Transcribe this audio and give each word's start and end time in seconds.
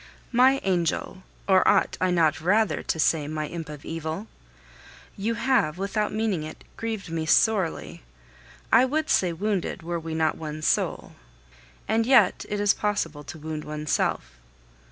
My 0.31 0.59
angel 0.63 1.21
or 1.47 1.67
ought 1.67 1.95
I 2.01 2.09
not 2.09 2.41
rather 2.41 2.81
to 2.81 2.97
say 2.99 3.27
my 3.27 3.45
imp 3.45 3.69
of 3.69 3.85
evil? 3.85 4.25
you 5.15 5.35
have, 5.35 5.77
without 5.77 6.11
meaning 6.11 6.41
it, 6.41 6.63
grieved 6.75 7.11
me 7.11 7.27
sorely. 7.27 8.01
I 8.73 8.83
would 8.83 9.11
say 9.11 9.31
wounded 9.31 9.83
were 9.83 9.99
we 9.99 10.15
not 10.15 10.39
one 10.39 10.63
soul. 10.63 11.11
And 11.87 12.07
yet 12.07 12.47
it 12.49 12.59
is 12.59 12.73
possible 12.73 13.23
to 13.25 13.37
wound 13.37 13.63
oneself. 13.63 14.39